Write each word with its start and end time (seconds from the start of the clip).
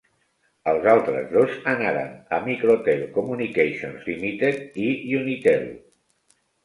Els 0.69 0.85
altres 0.93 1.27
dos 1.33 1.51
anaren 1.73 2.09
a 2.37 2.39
Microtel 2.47 3.03
Communications 3.19 4.09
Limited 4.13 4.83
i 4.87 4.91
Unitel. 5.21 5.69